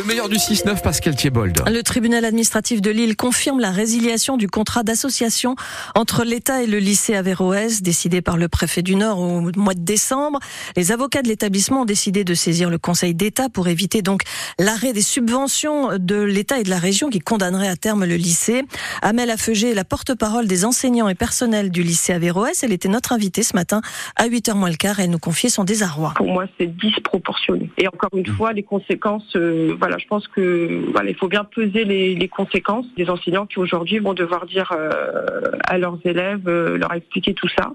meilleur 0.00 0.30
du 0.30 0.36
6-9, 0.36 0.82
Pascal 0.82 1.14
Thiebold. 1.14 1.64
Le 1.68 1.82
tribunal 1.82 2.24
administratif 2.24 2.80
de 2.80 2.90
Lille 2.90 3.14
confirme 3.14 3.60
la 3.60 3.70
résiliation 3.70 4.38
du 4.38 4.48
contrat 4.48 4.84
d'association 4.84 5.54
entre 5.94 6.24
l'État 6.24 6.62
et 6.62 6.66
le 6.66 6.78
lycée 6.78 7.14
Averroès, 7.14 7.82
décidé 7.82 8.22
par 8.22 8.38
le 8.38 8.48
préfet 8.48 8.80
du 8.80 8.96
Nord 8.96 9.18
au 9.18 9.40
mois 9.54 9.74
de 9.74 9.84
décembre. 9.84 10.38
Les 10.76 10.92
avocats 10.92 11.20
de 11.20 11.28
l'établissement 11.28 11.82
ont 11.82 11.84
décidé 11.84 12.24
de 12.24 12.32
saisir 12.32 12.70
le 12.70 12.78
Conseil 12.78 13.14
d'État 13.14 13.50
pour 13.50 13.68
éviter 13.68 14.00
donc 14.00 14.22
l'arrêt 14.58 14.94
des 14.94 15.02
subventions 15.02 15.98
de 15.98 16.22
l'État 16.22 16.58
et 16.58 16.62
de 16.62 16.70
la 16.70 16.78
région 16.78 17.10
qui 17.10 17.18
condamnerait 17.18 17.68
à 17.68 17.76
terme 17.76 18.06
le 18.06 18.16
lycée. 18.16 18.62
Amel 19.02 19.28
Afeugé 19.30 19.72
est 19.72 19.74
la 19.74 19.84
porte-parole 19.84 20.46
des 20.46 20.64
enseignants 20.64 21.10
et 21.10 21.14
personnels 21.14 21.70
du 21.70 21.82
lycée 21.82 22.14
Averroès. 22.14 22.62
Elle 22.62 22.72
était 22.72 22.88
notre 22.88 23.12
invitée 23.12 23.42
ce 23.42 23.54
matin 23.54 23.82
à 24.16 24.26
8h 24.26 24.54
moins 24.54 24.70
le 24.70 24.76
quart. 24.76 25.00
Elle 25.00 25.10
nous 25.10 25.18
confiait 25.18 25.50
son 25.50 25.64
désarroi. 25.64 26.14
Pour 26.16 26.28
moi, 26.28 26.46
c'est 26.58 26.68
disproportionné. 26.68 27.70
Et 27.76 27.88
encore 27.88 28.10
une 28.16 28.26
fois, 28.26 28.52
les 28.52 28.62
conséquences, 28.62 29.36
euh, 29.36 29.76
voilà, 29.82 29.98
je 29.98 30.06
pense 30.06 30.28
que 30.28 30.92
voilà, 30.92 31.10
il 31.10 31.16
faut 31.16 31.26
bien 31.26 31.42
peser 31.42 31.84
les, 31.84 32.28
conséquences 32.28 32.86
des 32.96 33.10
enseignants 33.10 33.46
qui 33.46 33.58
aujourd'hui 33.58 33.98
vont 33.98 34.14
devoir 34.14 34.46
dire 34.46 34.70
euh, 34.70 35.50
à 35.66 35.76
leurs 35.76 35.98
élèves, 36.04 36.46
euh, 36.46 36.78
leur 36.78 36.92
expliquer 36.94 37.34
tout 37.34 37.48
ça, 37.48 37.72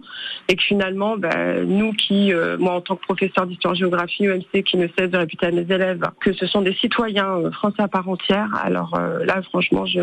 et 0.47 0.55
que 0.55 0.63
finalement, 0.63 1.17
ben, 1.17 1.67
nous 1.67 1.91
qui, 1.91 2.31
euh, 2.31 2.55
moi 2.57 2.75
en 2.75 2.79
tant 2.79 2.95
que 2.95 3.01
professeur 3.01 3.45
d'histoire-géographie 3.45 4.25
UMC, 4.25 4.63
qui 4.63 4.77
ne 4.77 4.87
cesse 4.97 5.11
de 5.11 5.17
répéter 5.17 5.47
à 5.47 5.51
mes 5.51 5.69
élèves 5.69 6.01
que 6.21 6.31
ce 6.31 6.47
sont 6.47 6.61
des 6.61 6.75
citoyens 6.75 7.51
français 7.51 7.81
à 7.81 7.89
part 7.89 8.07
entière. 8.07 8.47
Alors 8.63 8.97
là, 9.25 9.41
franchement, 9.41 9.85
je 9.85 9.99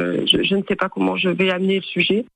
ne 0.54 0.62
sais 0.68 0.76
pas 0.76 0.90
comment 0.90 1.16
je 1.16 1.30
vais 1.30 1.50
amener 1.50 1.76
le 1.76 1.82
sujet. 1.82 2.26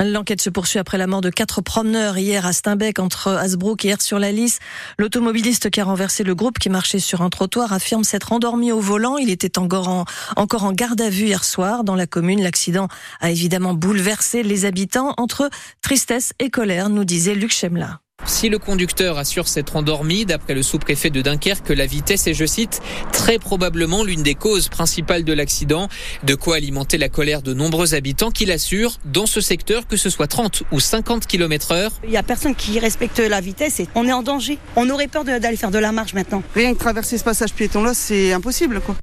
L'enquête 0.00 0.40
se 0.40 0.50
poursuit 0.50 0.78
après 0.78 0.98
la 0.98 1.06
mort 1.06 1.20
de 1.20 1.30
quatre 1.30 1.60
promeneurs 1.60 2.18
hier 2.18 2.44
à 2.44 2.52
Steinbeck 2.52 2.98
entre 2.98 3.28
Hasbrook 3.28 3.84
et 3.84 3.88
Air-sur-la-Lys. 3.88 4.58
L'automobiliste 4.98 5.70
qui 5.70 5.80
a 5.80 5.84
renversé 5.84 6.24
le 6.24 6.34
groupe 6.34 6.58
qui 6.58 6.68
marchait 6.68 6.98
sur 6.98 7.22
un 7.22 7.30
trottoir 7.30 7.72
affirme 7.72 8.04
s'être 8.04 8.32
endormi 8.32 8.72
au 8.72 8.80
volant. 8.80 9.16
Il 9.16 9.30
était 9.30 9.58
encore 9.58 9.88
en, 9.88 10.04
encore 10.36 10.64
en 10.64 10.72
garde 10.72 11.00
à 11.00 11.08
vue 11.08 11.26
hier 11.26 11.44
soir 11.44 11.84
dans 11.84 11.94
la 11.94 12.06
commune. 12.06 12.42
L'accident 12.42 12.88
a 13.20 13.30
évidemment 13.30 13.74
bouleversé 13.74 14.42
les 14.42 14.64
habitants 14.64 15.14
entre 15.16 15.48
tristesse 15.80 16.32
et 16.38 16.50
colère, 16.50 16.88
nous 16.88 17.04
disait 17.04 17.34
Luc 17.34 17.52
Chemla. 17.52 18.01
Si 18.24 18.48
le 18.48 18.58
conducteur 18.58 19.18
assure 19.18 19.48
s'être 19.48 19.76
endormi, 19.76 20.24
d'après 20.24 20.54
le 20.54 20.62
sous-préfet 20.62 21.10
de 21.10 21.22
Dunkerque, 21.22 21.68
la 21.70 21.86
vitesse 21.86 22.26
est, 22.26 22.34
je 22.34 22.46
cite, 22.46 22.80
très 23.12 23.38
probablement 23.38 24.04
l'une 24.04 24.22
des 24.22 24.34
causes 24.34 24.68
principales 24.68 25.24
de 25.24 25.32
l'accident, 25.32 25.88
de 26.22 26.34
quoi 26.34 26.56
alimenter 26.56 26.98
la 26.98 27.08
colère 27.08 27.42
de 27.42 27.52
nombreux 27.52 27.94
habitants 27.94 28.30
qui 28.30 28.44
l'assurent, 28.44 28.98
dans 29.04 29.26
ce 29.26 29.40
secteur, 29.40 29.86
que 29.86 29.96
ce 29.96 30.08
soit 30.08 30.28
30 30.28 30.62
ou 30.72 30.80
50 30.80 31.26
km 31.26 31.72
heure. 31.72 31.92
Il 32.04 32.10
n'y 32.10 32.16
a 32.16 32.22
personne 32.22 32.54
qui 32.54 32.78
respecte 32.78 33.18
la 33.18 33.40
vitesse 33.40 33.80
et 33.80 33.88
on 33.94 34.06
est 34.06 34.12
en 34.12 34.22
danger. 34.22 34.58
On 34.76 34.88
aurait 34.90 35.08
peur 35.08 35.24
d'aller 35.24 35.56
faire 35.56 35.70
de 35.70 35.78
la 35.78 35.92
marche 35.92 36.14
maintenant. 36.14 36.42
Rien 36.54 36.74
que 36.74 36.78
traverser 36.78 37.18
ce 37.18 37.24
passage 37.24 37.52
piéton-là, 37.52 37.92
c'est 37.94 38.32
impossible, 38.32 38.80
quoi. 38.80 38.96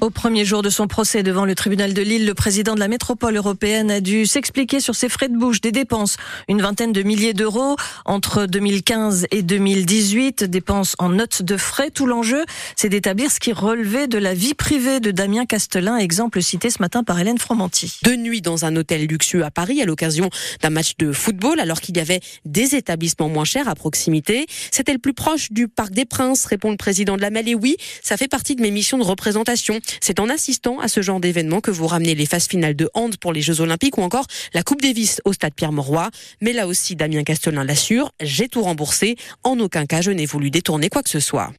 Au 0.00 0.08
premier 0.08 0.46
jour 0.46 0.62
de 0.62 0.70
son 0.70 0.86
procès 0.86 1.22
devant 1.22 1.44
le 1.44 1.54
tribunal 1.54 1.92
de 1.92 2.00
Lille, 2.00 2.24
le 2.24 2.32
président 2.32 2.74
de 2.74 2.80
la 2.80 2.88
métropole 2.88 3.36
européenne 3.36 3.90
a 3.90 4.00
dû 4.00 4.24
s'expliquer 4.24 4.80
sur 4.80 4.94
ses 4.94 5.10
frais 5.10 5.28
de 5.28 5.36
bouche, 5.36 5.60
des 5.60 5.72
dépenses, 5.72 6.16
une 6.48 6.62
vingtaine 6.62 6.92
de 6.92 7.02
milliers 7.02 7.34
d'euros 7.34 7.76
entre 8.06 8.46
2015 8.46 9.26
et 9.30 9.42
2018, 9.42 10.44
dépenses 10.44 10.96
en 10.98 11.10
notes 11.10 11.42
de 11.42 11.58
frais. 11.58 11.90
Tout 11.90 12.06
l'enjeu, 12.06 12.46
c'est 12.76 12.88
d'établir 12.88 13.30
ce 13.30 13.38
qui 13.40 13.52
relevait 13.52 14.06
de 14.06 14.16
la 14.16 14.32
vie 14.32 14.54
privée 14.54 15.00
de 15.00 15.10
Damien 15.10 15.44
Castelin, 15.44 15.98
exemple 15.98 16.40
cité 16.40 16.70
ce 16.70 16.80
matin 16.80 17.04
par 17.04 17.20
Hélène 17.20 17.38
Fromanti. 17.38 17.98
Deux 18.02 18.16
nuits 18.16 18.40
dans 18.40 18.64
un 18.64 18.76
hôtel 18.76 19.04
luxueux 19.04 19.44
à 19.44 19.50
Paris 19.50 19.82
à 19.82 19.84
l'occasion 19.84 20.30
d'un 20.62 20.70
match 20.70 20.94
de 20.98 21.12
football, 21.12 21.60
alors 21.60 21.82
qu'il 21.82 21.98
y 21.98 22.00
avait 22.00 22.20
des 22.46 22.74
établissements 22.74 23.28
moins 23.28 23.44
chers 23.44 23.68
à 23.68 23.74
proximité. 23.74 24.46
C'était 24.70 24.94
le 24.94 24.98
plus 24.98 25.12
proche 25.12 25.52
du 25.52 25.68
Parc 25.68 25.92
des 25.92 26.06
Princes, 26.06 26.46
répond 26.46 26.70
le 26.70 26.78
président 26.78 27.18
de 27.18 27.20
la 27.20 27.28
Mêlée. 27.28 27.54
Oui, 27.54 27.76
ça 28.02 28.16
fait 28.16 28.28
partie 28.28 28.56
de 28.56 28.62
mes 28.62 28.70
missions 28.70 28.96
de 28.96 29.04
représentation. 29.04 29.78
C'est 30.00 30.20
en 30.20 30.28
assistant 30.28 30.78
à 30.80 30.88
ce 30.88 31.02
genre 31.02 31.20
d'événement 31.20 31.60
que 31.60 31.70
vous 31.70 31.86
ramenez 31.86 32.14
les 32.14 32.26
phases 32.26 32.46
finales 32.46 32.76
de 32.76 32.88
hand 32.94 33.16
pour 33.16 33.32
les 33.32 33.42
Jeux 33.42 33.60
Olympiques 33.60 33.98
ou 33.98 34.02
encore 34.02 34.26
la 34.54 34.62
Coupe 34.62 34.82
Davis 34.82 35.20
au 35.24 35.32
stade 35.32 35.54
Pierre-Mauroy. 35.54 36.10
Mais 36.40 36.52
là 36.52 36.66
aussi, 36.66 36.96
Damien 36.96 37.24
Castelin 37.24 37.64
l'assure, 37.64 38.12
j'ai 38.20 38.48
tout 38.48 38.62
remboursé. 38.62 39.16
En 39.44 39.58
aucun 39.58 39.86
cas, 39.86 40.00
je 40.00 40.10
n'ai 40.10 40.26
voulu 40.26 40.50
détourner 40.50 40.88
quoi 40.88 41.02
que 41.02 41.10
ce 41.10 41.20
soit. 41.20 41.52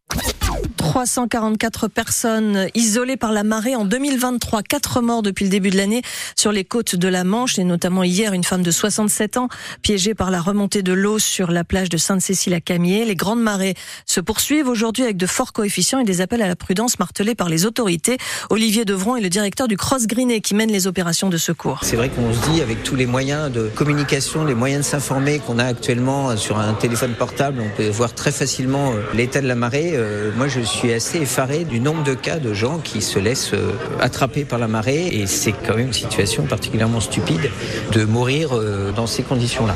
344 0.82 1.90
personnes 1.90 2.68
isolées 2.74 3.16
par 3.16 3.32
la 3.32 3.44
marée 3.44 3.76
en 3.76 3.86
2023, 3.86 4.64
quatre 4.64 5.00
morts 5.02 5.22
depuis 5.22 5.46
le 5.46 5.52
début 5.52 5.70
de 5.70 5.78
l'année 5.78 6.02
sur 6.36 6.52
les 6.52 6.64
côtes 6.64 6.96
de 6.96 7.08
la 7.08 7.24
Manche 7.24 7.60
et 7.60 7.64
notamment 7.64 8.04
hier 8.04 8.34
une 8.34 8.44
femme 8.44 8.64
de 8.64 8.72
67 8.72 9.38
ans 9.38 9.48
piégée 9.84 10.16
par 10.16 10.32
la 10.32 10.42
remontée 10.42 10.82
de 10.82 10.92
l'eau 10.92 11.20
sur 11.20 11.52
la 11.52 11.64
plage 11.64 11.90
de 11.90 11.98
Sainte-Cécile 11.98 12.56
à 12.56 12.62
Camier. 12.62 13.06
Les 13.06 13.16
grandes 13.16 13.44
marées 13.44 13.76
se 14.08 14.20
poursuivent 14.20 14.68
aujourd'hui 14.68 15.04
avec 15.04 15.18
de 15.18 15.28
forts 15.28 15.54
coefficients 15.54 16.00
et 16.00 16.04
des 16.04 16.20
appels 16.20 16.42
à 16.42 16.48
la 16.48 16.56
prudence 16.56 16.98
martelés 16.98 17.36
par 17.36 17.48
les 17.48 17.68
autorités. 17.68 18.18
Olivier 18.50 18.84
Devron 18.84 19.16
est 19.16 19.22
le 19.22 19.30
directeur 19.30 19.68
du 19.68 19.78
Cross 19.78 20.08
Greené 20.08 20.42
qui 20.42 20.56
mène 20.56 20.72
les 20.72 20.88
opérations 20.88 21.30
de 21.30 21.38
secours. 21.38 21.82
C'est 21.84 21.96
vrai 21.96 22.10
qu'on 22.10 22.34
se 22.34 22.50
dit 22.50 22.60
avec 22.60 22.82
tous 22.82 22.96
les 22.96 23.06
moyens 23.06 23.52
de 23.52 23.70
communication, 23.76 24.46
les 24.46 24.56
moyens 24.56 24.84
de 24.84 24.90
s'informer 24.90 25.38
qu'on 25.38 25.60
a 25.60 25.66
actuellement 25.66 26.36
sur 26.38 26.58
un 26.58 26.74
téléphone 26.74 27.14
portable, 27.14 27.62
on 27.62 27.78
peut 27.78 27.88
voir 27.90 28.16
très 28.16 28.32
facilement 28.32 28.94
l'état 29.14 29.42
de 29.42 29.48
la 29.48 29.56
marée. 29.56 29.96
Moi, 30.36 30.48
je 30.48 30.71
suis 30.72 30.94
assez 30.94 31.20
effaré 31.20 31.66
du 31.66 31.80
nombre 31.80 32.04
de 32.04 32.14
cas 32.14 32.40
de 32.40 32.54
gens 32.54 32.80
qui 32.80 33.02
se 33.02 33.20
laissent 33.20 33.54
attraper 34.00 34.46
par 34.46 34.60
la 34.60 34.68
marée 34.68 35.08
et 35.08 35.28
c'est 35.28 35.52
quand 35.52 35.76
même 35.76 35.88
une 35.88 35.94
situation 35.94 36.44
particulièrement 36.46 37.00
stupide 37.00 37.50
de 37.92 38.06
mourir 38.06 38.52
dans 38.96 39.08
ces 39.08 39.24
conditions-là. 39.24 39.76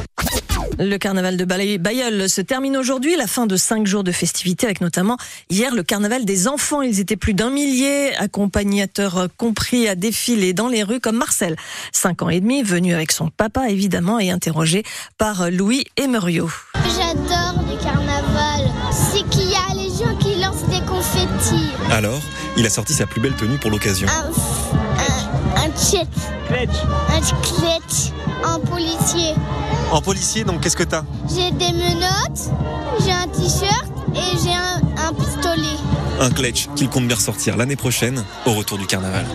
Le 0.77 0.97
carnaval 0.97 1.37
de 1.37 1.45
Bayeul 1.45 2.27
se 2.29 2.41
termine 2.41 2.75
aujourd'hui, 2.75 3.15
la 3.15 3.27
fin 3.27 3.45
de 3.45 3.55
cinq 3.55 3.87
jours 3.87 4.03
de 4.03 4.11
festivités 4.11 4.65
avec 4.65 4.81
notamment 4.81 5.15
hier 5.49 5.73
le 5.73 5.83
carnaval 5.83 6.25
des 6.25 6.49
enfants. 6.49 6.81
Ils 6.81 6.99
étaient 6.99 7.15
plus 7.15 7.33
d'un 7.33 7.49
millier, 7.49 8.13
accompagnateurs 8.17 9.27
compris 9.37 9.87
à 9.87 9.95
défiler 9.95 10.51
dans 10.51 10.67
les 10.67 10.83
rues 10.83 10.99
comme 10.99 11.15
Marcel, 11.15 11.55
cinq 11.93 12.23
ans 12.23 12.29
et 12.29 12.41
demi, 12.41 12.61
venu 12.61 12.93
avec 12.93 13.13
son 13.13 13.29
papa 13.29 13.69
évidemment 13.69 14.19
et 14.19 14.31
interrogé 14.31 14.83
par 15.17 15.49
Louis 15.49 15.85
Emerio. 15.95 16.49
J'adore 16.73 17.63
le 17.69 17.81
carnaval, 17.81 18.69
c'est 18.91 19.23
qu'il 19.29 19.54
Alors, 21.91 22.19
il 22.57 22.65
a 22.65 22.69
sorti 22.69 22.93
sa 22.93 23.05
plus 23.05 23.21
belle 23.21 23.35
tenue 23.35 23.57
pour 23.57 23.71
l'occasion. 23.71 24.07
Un, 24.07 24.31
un, 24.99 25.65
un 25.65 25.69
tchèque. 25.71 26.07
Un 26.49 27.21
tchèque. 27.21 28.13
Un 28.43 28.59
policier. 28.59 29.33
En 29.91 30.01
policier, 30.01 30.43
donc 30.43 30.61
qu'est-ce 30.61 30.77
que 30.77 30.83
t'as? 30.83 31.03
J'ai 31.29 31.51
des 31.51 31.71
menottes, 31.71 32.51
j'ai 33.03 33.11
un 33.11 33.27
t-shirt 33.27 33.87
et 34.13 34.37
j'ai 34.43 34.53
un, 34.53 34.81
un 35.07 35.13
pistolet. 35.13 35.77
Un 36.19 36.29
clutch 36.29 36.67
qu'il 36.75 36.89
compte 36.89 37.07
bien 37.07 37.15
ressortir 37.15 37.57
l'année 37.57 37.75
prochaine 37.75 38.23
au 38.45 38.53
retour 38.53 38.77
du 38.77 38.85
carnaval. 38.85 39.25